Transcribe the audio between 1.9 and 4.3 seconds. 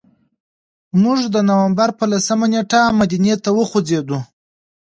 په لسمه نېټه مدینې ته وخوځېدو.